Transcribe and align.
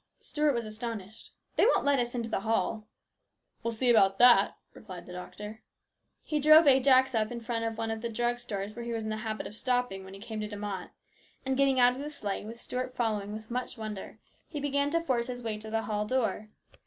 Stuart 0.19 0.53
was 0.53 0.65
astonished." 0.65 1.31
They 1.57 1.63
won't 1.65 1.85
let 1.85 1.99
us 1.99 2.15
into 2.15 2.27
the 2.27 2.39
hall!"" 2.39 2.87
We'll 3.63 3.71
see 3.71 3.87
about 3.91 4.17
that," 4.17 4.57
replied 4.73 5.05
the 5.05 5.13
doctor. 5.13 5.61
He 6.23 6.39
drove 6.39 6.65
Ajax 6.67 7.13
up 7.13 7.31
in 7.31 7.39
front 7.39 7.65
of 7.65 7.77
one 7.77 7.91
of 7.91 8.01
the 8.01 8.09
drug 8.09 8.39
stores 8.39 8.75
where 8.75 8.83
he 8.83 8.93
was 8.93 9.03
in 9.03 9.11
the 9.11 9.17
habit 9.17 9.45
of 9.45 9.55
stopping 9.55 10.03
when 10.03 10.15
he 10.15 10.19
came 10.19 10.39
to 10.39 10.47
De 10.47 10.55
Mott, 10.57 10.89
and 11.45 11.55
getting 11.55 11.79
out 11.79 11.93
of 11.95 12.01
the 12.01 12.09
sleigh, 12.09 12.43
with 12.43 12.59
Stuart 12.59 12.95
following 12.95 13.31
with 13.31 13.51
much 13.51 13.77
wonder, 13.77 14.17
he 14.47 14.59
began 14.59 14.89
to 14.89 15.01
force 15.01 15.27
his 15.27 15.43
way 15.43 15.59
to 15.59 15.69
the 15.69 15.83
hall 15.83 16.07
door. 16.07 16.49